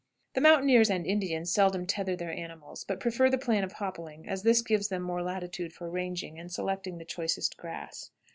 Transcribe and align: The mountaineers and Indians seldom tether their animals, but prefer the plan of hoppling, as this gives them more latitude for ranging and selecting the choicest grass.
The 0.33 0.41
mountaineers 0.41 0.89
and 0.89 1.05
Indians 1.05 1.51
seldom 1.53 1.85
tether 1.85 2.15
their 2.15 2.33
animals, 2.33 2.83
but 2.83 2.99
prefer 2.99 3.29
the 3.29 3.37
plan 3.37 3.63
of 3.63 3.73
hoppling, 3.73 4.27
as 4.27 4.41
this 4.41 4.63
gives 4.63 4.87
them 4.87 5.03
more 5.03 5.21
latitude 5.21 5.73
for 5.73 5.91
ranging 5.91 6.39
and 6.39 6.51
selecting 6.51 6.97
the 6.97 7.05
choicest 7.05 7.55
grass. 7.55 8.09